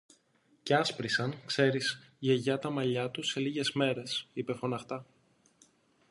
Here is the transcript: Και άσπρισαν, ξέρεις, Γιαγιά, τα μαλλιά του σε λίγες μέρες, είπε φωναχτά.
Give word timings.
Και 0.63 0.75
άσπρισαν, 0.75 1.35
ξέρεις, 1.45 2.09
Γιαγιά, 2.19 2.59
τα 2.59 2.69
μαλλιά 2.69 3.09
του 3.11 3.23
σε 3.23 3.39
λίγες 3.39 3.71
μέρες, 3.71 4.27
είπε 4.33 4.53
φωναχτά. 4.53 5.05